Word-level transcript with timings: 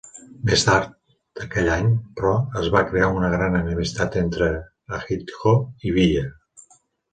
Més 0.49 0.61
tard 0.67 1.43
aquell 1.43 1.69
any, 1.73 1.91
però, 2.21 2.31
es 2.63 2.71
va 2.77 2.83
crear 2.89 3.11
una 3.19 3.31
gran 3.35 3.59
enemistat 3.61 4.19
entre 4.25 4.51
Ahidjo 4.99 5.57
i 5.91 5.97
Biya. 6.01 6.29